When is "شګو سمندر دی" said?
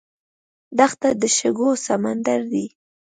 1.37-2.65